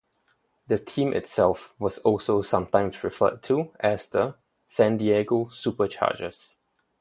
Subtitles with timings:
[0.65, 4.33] The team itself was also sometimes referred to as the
[4.65, 6.57] "San Diego Super Chargers".